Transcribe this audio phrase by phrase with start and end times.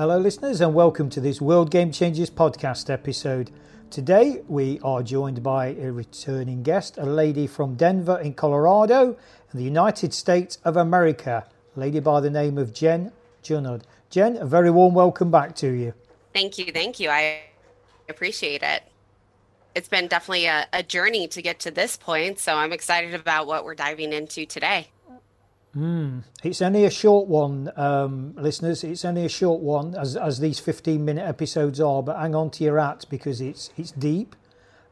[0.00, 3.50] Hello, listeners, and welcome to this World Game Changers podcast episode.
[3.90, 9.10] Today, we are joined by a returning guest, a lady from Denver in Colorado,
[9.52, 11.46] in the United States of America,
[11.76, 13.12] a lady by the name of Jen
[13.44, 13.82] Junod.
[14.08, 15.92] Jen, a very warm welcome back to you.
[16.32, 16.72] Thank you.
[16.72, 17.10] Thank you.
[17.10, 17.42] I
[18.08, 18.84] appreciate it.
[19.74, 23.46] It's been definitely a, a journey to get to this point, so I'm excited about
[23.46, 24.88] what we're diving into today.
[25.76, 26.24] Mm.
[26.42, 28.82] It's only a short one, um, listeners.
[28.82, 32.02] It's only a short one, as as these fifteen minute episodes are.
[32.02, 34.34] But hang on to your hats because it's it's deep,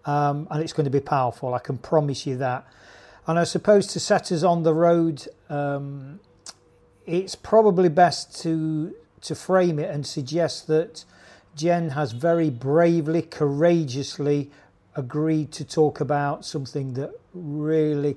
[0.04, 1.52] um, and it's going to be powerful.
[1.52, 2.64] I can promise you that.
[3.26, 6.20] And I suppose to set us on the road, um,
[7.06, 11.04] it's probably best to to frame it and suggest that
[11.56, 14.50] Jen has very bravely, courageously
[14.94, 18.16] agreed to talk about something that really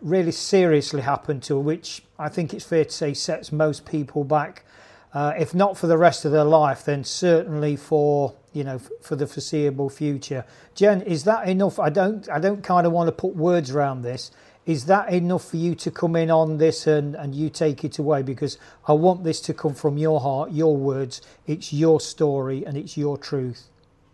[0.00, 4.64] really seriously happened to which I think it's fair to say sets most people back.
[5.12, 9.16] Uh, if not for the rest of their life, then certainly for you know for
[9.16, 10.44] the foreseeable future.
[10.74, 11.78] Jen, is that enough?
[11.78, 14.30] I don't I don't kind of want to put words around this.
[14.66, 17.98] Is that enough for you to come in on this and, and you take it
[17.98, 18.22] away?
[18.22, 21.22] Because I want this to come from your heart, your words.
[21.46, 23.68] It's your story and it's your truth.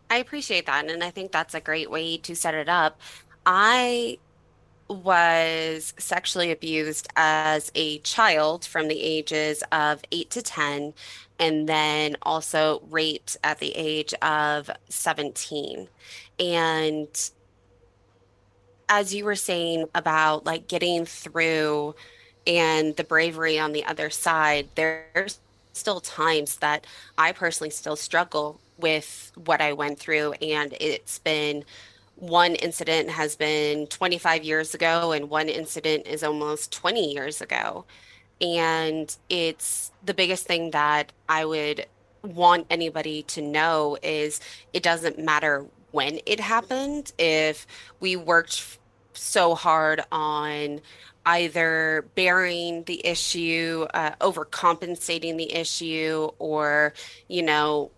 [0.09, 0.89] I appreciate that.
[0.89, 2.99] And I think that's a great way to set it up.
[3.45, 4.19] I
[4.89, 10.95] was sexually abused as a child from the ages of 8 to 10
[11.39, 15.89] and then also raped at the age of 17
[16.39, 17.31] and
[18.89, 21.95] as you were saying about like getting through
[22.47, 25.41] and the bravery on the other side there's
[25.73, 26.87] still times that
[27.19, 31.65] I personally still struggle with what I went through and it's been
[32.17, 37.85] one incident has been 25 years ago and one incident is almost 20 years ago.
[38.41, 41.87] And it's the biggest thing that I would
[42.23, 44.41] want anybody to know is
[44.73, 47.13] it doesn't matter when it happened.
[47.19, 47.67] If
[48.01, 48.79] we worked
[49.13, 50.81] so hard on
[51.25, 56.95] either bearing the issue, uh, overcompensating the issue, or,
[57.29, 57.91] you know,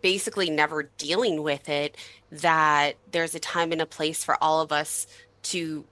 [0.00, 1.96] basically never dealing with it,
[2.30, 5.06] that there's a time and a place for all of us
[5.42, 5.84] to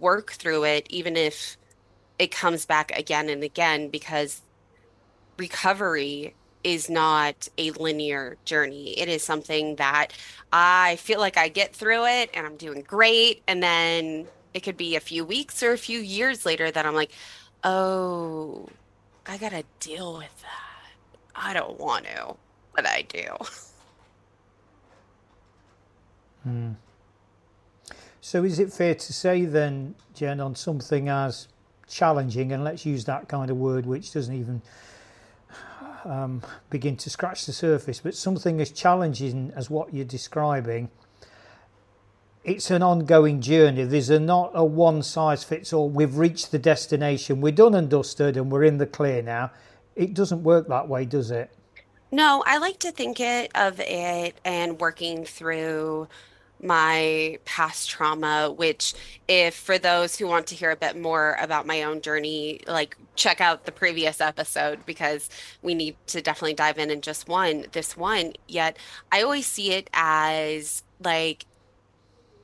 [0.00, 1.56] work through it, even if
[2.18, 4.40] it comes back again and again, because
[5.36, 8.98] recovery is not a linear journey.
[8.98, 10.08] It is something that
[10.52, 13.42] I feel like I get through it and I'm doing great.
[13.46, 16.94] And then it could be a few weeks or a few years later that I'm
[16.94, 17.12] like,
[17.62, 18.68] oh,
[19.26, 20.92] I got to deal with that.
[21.36, 22.36] I don't want to,
[22.74, 23.26] but I do.
[26.42, 26.72] Hmm.
[28.20, 31.48] So is it fair to say then, Jen, on something as
[31.88, 34.62] challenging, and let's use that kind of word which doesn't even
[36.04, 40.90] um, begin to scratch the surface, but something as challenging as what you're describing,
[42.44, 43.84] it's an ongoing journey.
[43.84, 45.88] There's a, not a one size fits all.
[45.88, 47.40] We've reached the destination.
[47.40, 49.50] We're done and dusted, and we're in the clear now.
[49.96, 51.50] It doesn't work that way, does it?
[52.14, 56.06] No, I like to think it of it and working through
[56.62, 58.94] my past trauma, which,
[59.26, 62.96] if for those who want to hear a bit more about my own journey, like
[63.16, 65.28] check out the previous episode because
[65.60, 68.34] we need to definitely dive in in just one, this one.
[68.46, 68.76] Yet
[69.10, 71.46] I always see it as like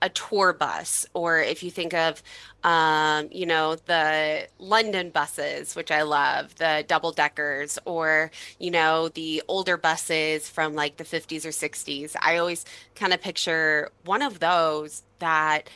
[0.02, 2.22] a tour bus, or if you think of,
[2.64, 9.08] um, you know, the London buses, which I love, the double deckers, or, you know,
[9.08, 12.16] the older buses from like the 50s or 60s.
[12.20, 12.64] I always
[12.94, 15.68] kind of picture one of those that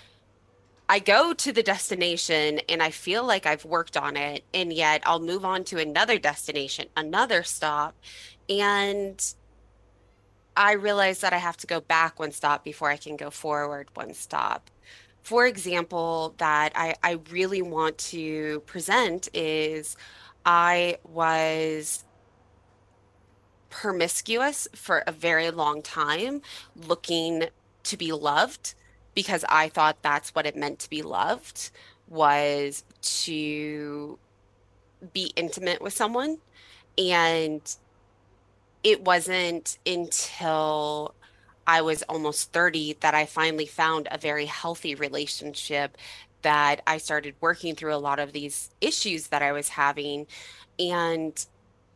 [0.88, 5.02] I go to the destination and I feel like I've worked on it, and yet
[5.06, 7.94] I'll move on to another destination, another stop.
[8.49, 9.22] And
[10.56, 13.88] I realize that I have to go back one stop before I can go forward
[13.94, 14.70] one stop.
[15.22, 19.96] For example, that I, I really want to present is
[20.44, 22.04] I was
[23.70, 26.42] promiscuous for a very long time,
[26.76, 27.44] looking
[27.84, 28.74] to be loved
[29.14, 31.70] because I thought that's what it meant to be loved
[32.08, 34.18] was to
[35.12, 36.38] be intimate with someone.
[36.98, 37.60] And
[38.84, 41.14] it wasn't until
[41.66, 45.96] I was almost 30 that I finally found a very healthy relationship
[46.42, 50.26] that I started working through a lot of these issues that I was having.
[50.78, 51.44] And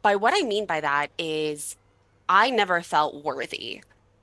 [0.00, 1.76] by what I mean by that is
[2.28, 3.82] I never felt worthy.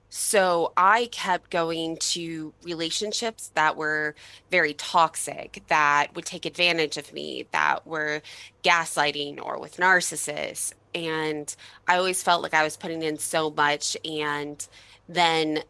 [0.09, 4.15] So I kept going to relationships that were
[4.49, 8.21] very toxic, that would take advantage of me, that were
[8.63, 10.73] gaslighting or with narcissists.
[10.93, 11.53] And
[11.87, 14.65] I always felt like I was putting in so much and
[15.09, 15.63] then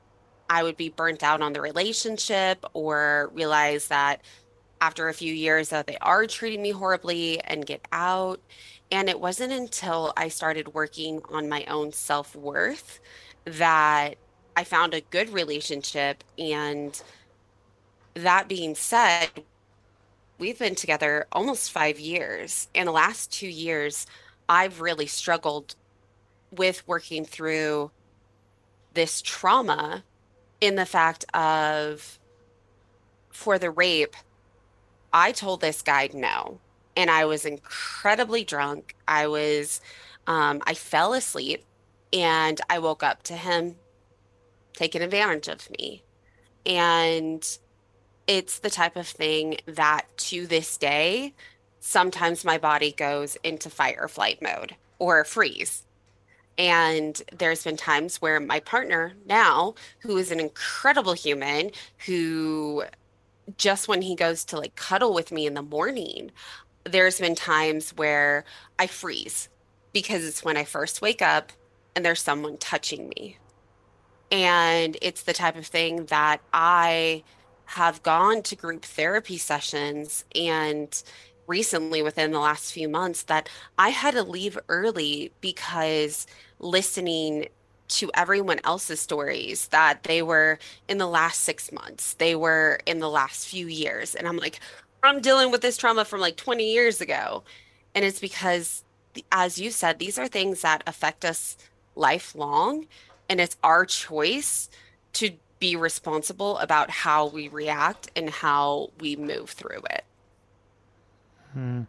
[0.50, 4.22] I would be burnt out on the relationship or realize that
[4.82, 8.40] after a few years that they are treating me horribly and get out.
[8.92, 13.00] And it wasn't until I started working on my own self worth
[13.46, 14.18] that
[14.56, 16.24] I found a good relationship.
[16.38, 17.02] And
[18.14, 19.30] that being said,
[20.38, 22.68] we've been together almost five years.
[22.74, 24.08] In the last two years,
[24.48, 25.76] I've really struggled
[26.52, 27.92] with working through
[28.94, 30.04] this trauma
[30.62, 32.20] in the fact of
[33.30, 34.16] for the rape,
[35.14, 36.60] I told this guy no.
[36.96, 38.96] And I was incredibly drunk.
[39.08, 39.82] I was,
[40.28, 41.64] um, I fell asleep
[42.14, 43.76] and I woke up to him
[44.76, 46.04] taking advantage of me.
[46.66, 47.46] And
[48.28, 51.34] it's the type of thing that to this day,
[51.80, 55.84] sometimes my body goes into fight or flight mode or freeze.
[56.58, 61.72] And there's been times where my partner now, who is an incredible human,
[62.06, 62.86] who
[63.58, 66.32] just when he goes to like cuddle with me in the morning,
[66.84, 68.46] there's been times where
[68.80, 69.50] I freeze
[69.94, 71.52] because it's when I first wake up
[71.96, 73.38] and there's someone touching me.
[74.32, 77.24] And it's the type of thing that I
[77.66, 81.04] have gone to group therapy sessions and
[81.48, 86.26] recently within the last few months that I had to leave early because
[86.60, 87.48] listening
[87.88, 90.58] to everyone else's stories that they were
[90.88, 94.16] in the last six months, they were in the last few years.
[94.16, 94.60] And I'm like,
[95.04, 97.44] I'm dealing with this trauma from like 20 years ago.
[97.94, 98.84] And it's because,
[99.32, 101.58] as you said, these are things that affect us
[101.96, 102.88] lifelong.
[103.30, 104.70] And it's our choice
[105.14, 110.04] to be responsible about how we react and how we move through it.
[111.54, 111.82] Hmm.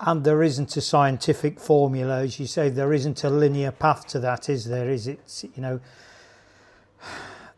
[0.00, 4.20] And there isn't a scientific formula, as you say, there isn't a linear path to
[4.20, 4.90] that, is there?
[4.90, 5.80] Is it, you know,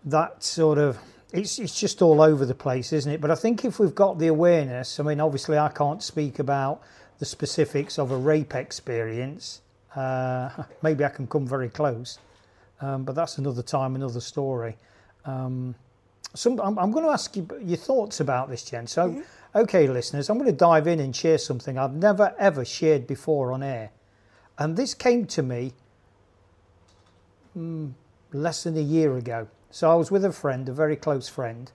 [0.04, 0.98] that sort of,
[1.32, 3.20] it's, it's just all over the place, isn't it?
[3.20, 6.82] But I think if we've got the awareness, I mean, obviously, I can't speak about
[7.18, 9.60] the specifics of a rape experience.
[9.96, 10.50] Uh,
[10.82, 12.18] maybe I can come very close,
[12.80, 14.76] um, but that's another time, another story.
[15.24, 15.74] Um,
[16.34, 18.86] some, I'm, I'm, going to ask you your thoughts about this, Jen.
[18.86, 19.20] So, mm-hmm.
[19.56, 23.52] Okay, listeners, I'm going to dive in and share something I've never ever shared before
[23.52, 23.90] on air.
[24.58, 25.72] And this came to me
[27.56, 27.92] mm,
[28.34, 29.48] less than a year ago.
[29.70, 31.72] So I was with a friend, a very close friend,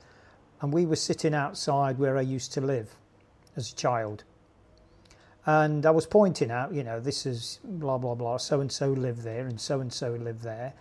[0.62, 2.94] and we were sitting outside where I used to live
[3.56, 4.26] as a child.
[5.46, 8.92] And I was pointing out, you know, this is blah, blah, blah, so and so
[8.92, 10.74] lived there and so and so lived there.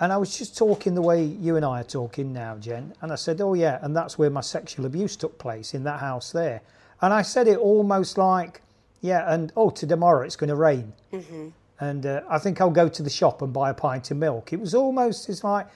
[0.00, 2.94] And I was just talking the way you and I are talking now, Jen.
[3.00, 6.00] And I said, Oh, yeah, and that's where my sexual abuse took place in that
[6.00, 6.62] house there.
[7.00, 8.62] And I said it almost like,
[9.00, 10.92] Yeah, and oh, to tomorrow it's going to rain.
[11.12, 11.48] Mm-hmm.
[11.80, 14.52] And uh, I think I'll go to the shop and buy a pint of milk.
[14.52, 15.66] It was almost as like,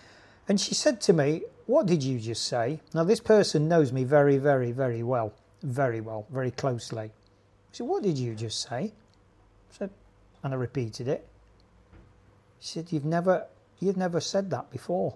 [0.49, 2.81] and she said to me, What did you just say?
[2.95, 5.33] Now, this person knows me very, very, very well,
[5.63, 7.13] very well, very closely.
[7.79, 8.93] Said, What did you just say?
[8.93, 9.91] I said,
[10.43, 11.25] and I repeated it.
[12.59, 13.47] She said, You've never
[13.79, 15.15] You've never said that before.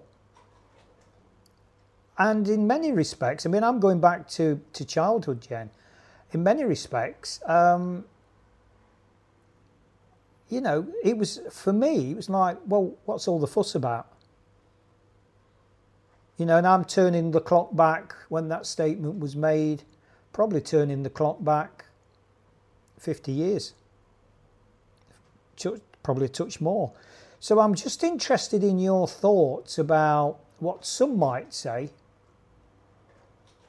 [2.17, 5.71] And in many respects, I mean, I'm going back to, to childhood, Jen.
[6.31, 8.05] In many respects, um,
[10.47, 14.07] you know, it was, for me, it was like, well, what's all the fuss about?
[16.37, 19.83] You know, and I'm turning the clock back when that statement was made,
[20.31, 21.83] probably turning the clock back
[23.03, 23.73] 50 years,
[26.01, 26.91] probably a touch more.
[27.39, 31.89] So I'm just interested in your thoughts about what some might say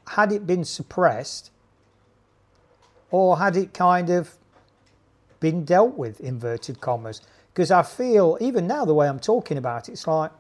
[0.09, 1.51] had it been suppressed
[3.11, 4.37] or had it kind of
[5.41, 7.21] been dealt with, inverted commas?
[7.53, 10.31] Because I feel, even now, the way I'm talking about it, it's like,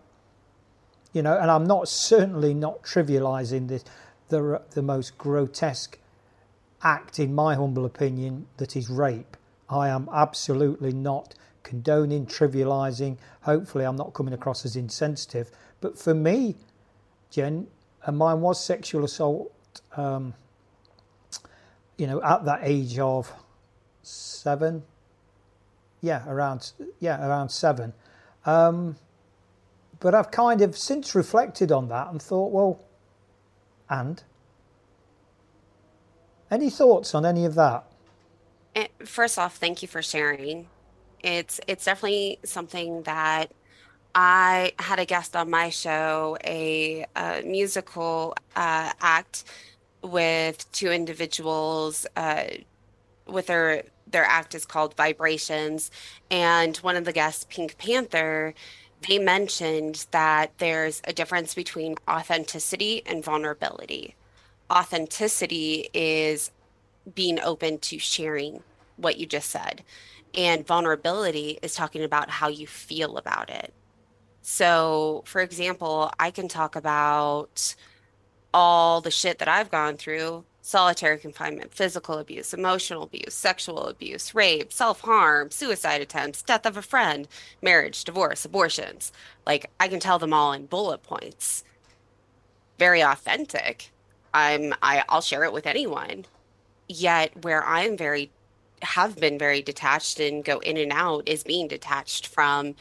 [1.12, 3.84] you know, and I'm not certainly not trivializing this,
[4.28, 5.98] the, the most grotesque
[6.84, 9.36] act, in my humble opinion, that is rape.
[9.68, 13.16] I am absolutely not condoning, trivializing.
[13.42, 15.50] Hopefully, I'm not coming across as insensitive.
[15.80, 16.56] But for me,
[17.30, 17.66] Jen,
[18.04, 19.52] and mine was sexual assault,
[19.96, 20.34] um,
[21.96, 23.32] you know, at that age of
[24.02, 24.82] seven.
[26.00, 27.94] yeah, around yeah, around seven.
[28.44, 28.96] Um,
[30.00, 32.80] but I've kind of since reflected on that and thought, well,
[33.88, 34.22] and
[36.54, 37.84] any thoughts on any of that?
[38.74, 40.68] Eh, First off, thank you for sharing.
[41.22, 43.50] It's it's definitely something that
[44.14, 49.44] I had a guest on my show, a, a musical uh, act
[50.02, 52.06] with two individuals.
[52.16, 52.44] Uh,
[53.26, 55.90] with their their act is called Vibrations,
[56.30, 58.54] and one of the guests, Pink Panther,
[59.08, 64.14] they mentioned that there's a difference between authenticity and vulnerability.
[64.70, 66.50] Authenticity is
[67.14, 68.62] being open to sharing
[68.96, 69.82] what you just said,
[70.34, 73.72] and vulnerability is talking about how you feel about it.
[74.42, 77.74] So, for example, I can talk about
[78.52, 84.34] all the shit that I've gone through solitary confinement, physical abuse, emotional abuse, sexual abuse,
[84.34, 87.28] rape, self harm, suicide attempts, death of a friend,
[87.62, 89.12] marriage, divorce, abortions.
[89.46, 91.64] Like, I can tell them all in bullet points.
[92.78, 93.92] Very authentic.
[94.34, 96.26] I'm, I, I'll share it with anyone.
[96.88, 98.30] Yet, where I'm very,
[98.82, 102.74] have been very detached and go in and out is being detached from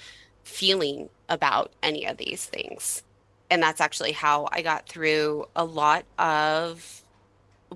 [0.43, 3.03] feeling about any of these things.
[3.49, 7.03] And that's actually how I got through a lot of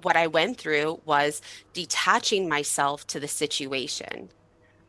[0.02, 1.42] what I went through was
[1.74, 4.30] detaching myself to the situation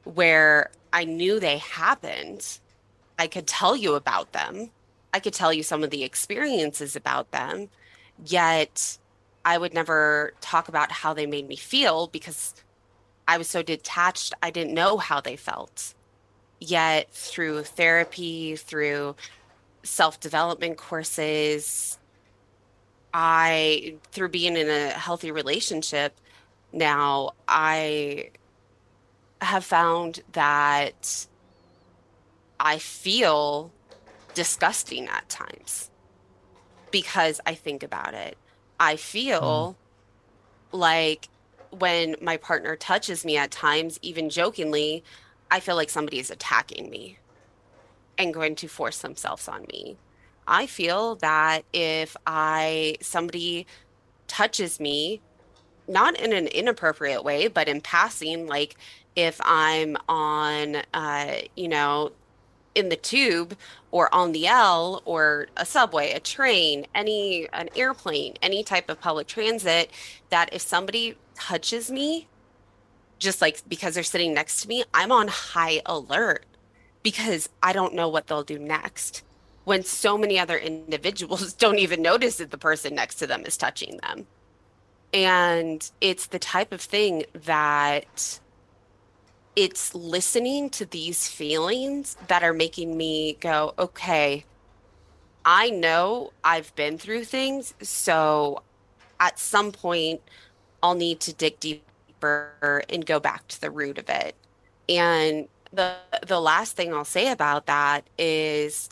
[0.04, 2.58] where I knew they happened.
[3.18, 4.70] I could tell you about them.
[5.12, 7.68] I could tell you some of the experiences about them,
[8.24, 8.98] yet
[9.44, 12.54] I would never talk about how they made me feel because
[13.26, 14.34] I was so detached.
[14.42, 15.94] I didn't know how they felt.
[16.60, 19.14] Yet through therapy, through
[19.82, 21.98] self development courses,
[23.14, 26.14] I, through being in a healthy relationship
[26.72, 28.30] now, I
[29.40, 31.26] have found that
[32.60, 33.70] I feel
[34.34, 35.90] disgusting at times
[36.90, 38.38] because I think about it.
[38.80, 38.96] I
[39.40, 39.68] Mm.
[39.68, 39.78] feel
[40.72, 41.30] like
[41.70, 45.04] when my partner touches me at times, even jokingly,
[45.50, 47.18] I feel like somebody is attacking me
[48.16, 49.98] and going to force themselves on me.
[50.46, 53.66] I feel that if I somebody
[54.28, 55.22] touches me,
[55.88, 58.76] not in an inappropriate way, but in passing, like
[59.16, 62.12] if I'm on, uh, you know,
[62.78, 63.56] in the tube
[63.90, 69.00] or on the L or a subway, a train, any an airplane, any type of
[69.00, 69.90] public transit,
[70.30, 72.28] that if somebody touches me,
[73.18, 76.46] just like because they're sitting next to me, I'm on high alert
[77.02, 79.24] because I don't know what they'll do next.
[79.64, 83.56] When so many other individuals don't even notice that the person next to them is
[83.56, 84.26] touching them.
[85.12, 88.40] And it's the type of thing that
[89.58, 94.44] it's listening to these feelings that are making me go, okay,
[95.44, 98.62] I know I've been through things, so
[99.18, 100.20] at some point
[100.80, 104.36] I'll need to dig deeper and go back to the root of it.
[104.88, 108.88] And the the last thing I'll say about that is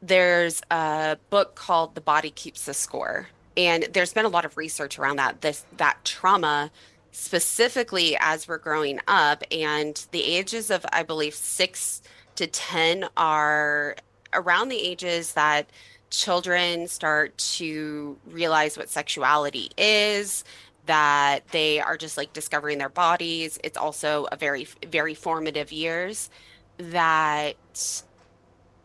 [0.00, 3.28] there's a book called The Body Keeps the Score.
[3.54, 6.70] And there's been a lot of research around that, this that trauma
[7.16, 12.02] specifically as we're growing up and the ages of I believe 6
[12.34, 13.96] to 10 are
[14.34, 15.70] around the ages that
[16.10, 20.44] children start to realize what sexuality is,
[20.84, 23.58] that they are just like discovering their bodies.
[23.64, 26.28] It's also a very, very formative years
[26.76, 28.02] that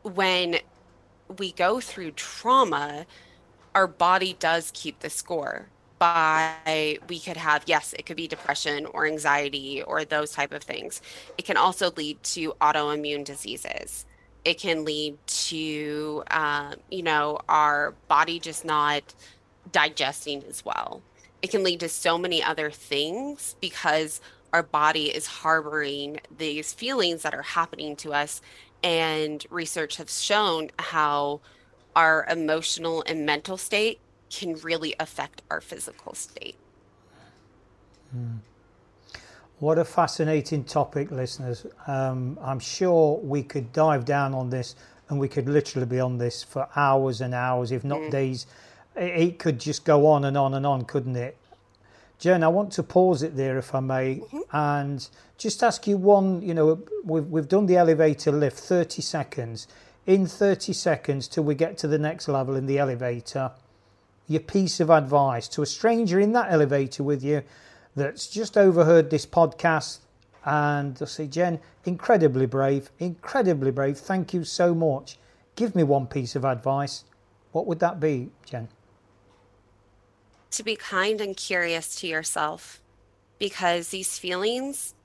[0.03, 0.55] when
[1.37, 3.05] we go through trauma,
[3.75, 5.67] our body does keep the score
[6.01, 10.63] by we could have yes it could be depression or anxiety or those type of
[10.63, 10.99] things.
[11.37, 14.07] It can also lead to autoimmune diseases.
[14.43, 19.13] It can lead to um, you know our body just not
[19.71, 21.03] digesting as well.
[21.43, 27.21] It can lead to so many other things because our body is harboring these feelings
[27.21, 28.41] that are happening to us.
[28.83, 31.41] And research has shown how
[31.95, 33.99] our emotional and mental state
[34.31, 36.55] can really affect our physical state.
[39.59, 41.65] What a fascinating topic, listeners.
[41.87, 44.75] Um, I'm sure we could dive down on this
[45.09, 48.47] and we could literally be on this for hours and hours, if not Mm, days.
[48.95, 51.37] It could just go on and on and on, couldn't it?
[52.19, 54.41] Jen, I want to pause it there, if I may, mhm.
[54.51, 55.07] and
[55.37, 56.41] just ask you one.
[56.41, 59.67] You know, we've we've done the elevator lift, thirty seconds.
[60.05, 63.51] In thirty seconds till we get to the next level in the elevator,
[64.31, 67.43] your piece of advice to a stranger in that elevator with you
[67.95, 69.99] that's just overheard this podcast
[70.43, 73.97] And I say, Jen, incredibly brave, incredibly brave.
[73.97, 75.19] Thank you so much.
[75.55, 77.03] Give me one piece of advice.
[77.51, 78.67] What would that be, Jen?
[80.51, 82.81] To be kind and curious to yourself
[83.37, 84.95] because these feelings,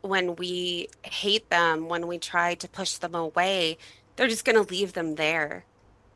[0.00, 3.78] when we hate them, when we try to push them away,
[4.16, 5.64] they're just going to leave them there.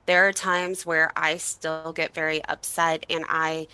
[0.07, 3.69] There are times where I still get very upset and I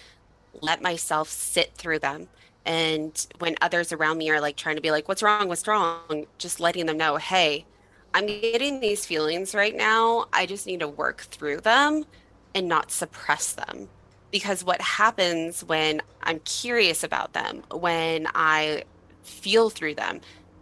[0.60, 2.28] let myself sit through them.
[2.64, 5.48] And when others around me are like trying to be like, what's wrong?
[5.48, 6.26] What's wrong?
[6.36, 7.64] Just letting them know, hey,
[8.12, 10.26] I'm getting these feelings right now.
[10.32, 12.04] I just need to work through them
[12.54, 13.88] and not suppress them.
[14.30, 18.84] Because what happens when I'm curious about them, when I
[19.22, 20.20] feel through them,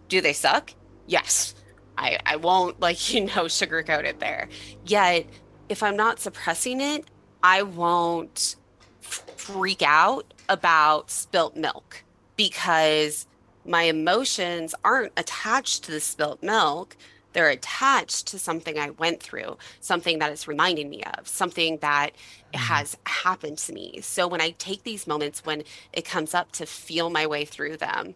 [0.08, 0.72] do they suck?
[1.06, 1.54] Yes.
[1.98, 4.48] I, I won't like, you know, sugarcoat it there.
[4.84, 5.26] Yet,
[5.68, 7.04] if I'm not suppressing it,
[7.42, 8.56] I won't
[9.00, 12.02] freak out about spilt milk
[12.36, 13.26] because
[13.64, 16.96] my emotions aren't attached to the spilt milk.
[17.32, 22.12] They're attached to something I went through, something that is reminding me of, something that
[22.12, 22.58] mm-hmm.
[22.58, 24.00] has happened to me.
[24.00, 27.76] So when I take these moments when it comes up to feel my way through
[27.76, 28.14] them,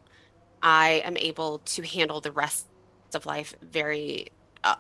[0.62, 2.66] I am able to handle the rest
[3.14, 4.28] of life very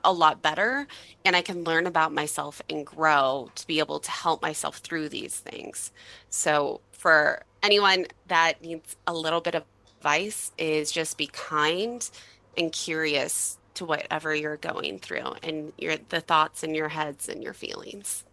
[0.04, 0.86] a lot better
[1.24, 5.08] and I can learn about myself and grow to be able to help myself through
[5.08, 5.90] these things.
[6.28, 9.64] So for anyone that needs a little bit of
[9.96, 12.08] advice is just be kind
[12.56, 17.42] and curious to whatever you're going through and your the thoughts in your heads and
[17.42, 18.24] your feelings.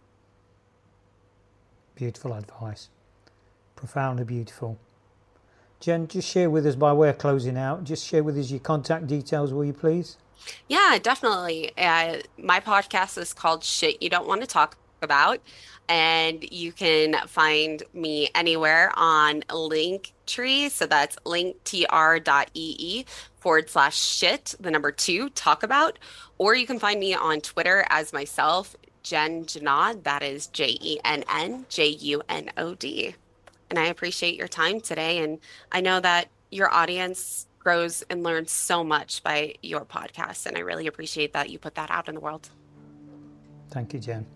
[1.94, 2.88] Beautiful advice.
[3.76, 4.78] Profoundly beautiful.
[5.80, 8.60] Jen, just share with us by way of closing out, just share with us your
[8.60, 10.16] contact details, will you please?
[10.68, 11.72] Yeah, definitely.
[11.76, 15.40] Uh, my podcast is called Shit You Don't Want to Talk About.
[15.88, 20.70] And you can find me anywhere on Linktree.
[20.70, 23.06] So that's linktr.ee
[23.40, 25.98] forward slash shit, the number two, talk about.
[26.36, 30.04] Or you can find me on Twitter as myself, Jen Junod.
[30.04, 33.14] That is J E N N J U N O D.
[33.70, 35.18] And I appreciate your time today.
[35.18, 35.38] And
[35.72, 40.46] I know that your audience grows and learns so much by your podcast.
[40.46, 42.48] And I really appreciate that you put that out in the world.
[43.68, 44.26] Thank you, Jen.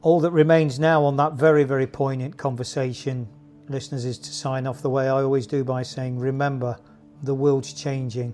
[0.00, 3.26] All that remains now on that very, very poignant conversation,
[3.68, 6.78] listeners, is to sign off the way I always do by saying, Remember,
[7.24, 8.32] the world's changing.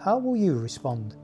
[0.00, 1.14] How will you respond?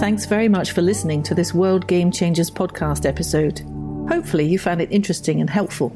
[0.00, 3.71] Thanks very much for listening to this World Game Changers podcast episode.
[4.12, 5.88] Hopefully, you found it interesting and helpful.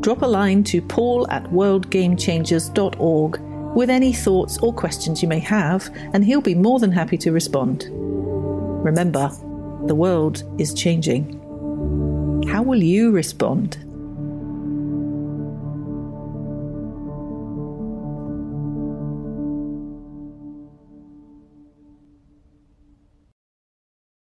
[0.00, 3.40] Drop a line to paul at worldgamechangers.org
[3.76, 7.32] with any thoughts or questions you may have, and he'll be more than happy to
[7.32, 7.84] respond.
[7.92, 9.28] Remember,
[9.84, 11.38] the world is changing.
[12.48, 13.76] How will you respond?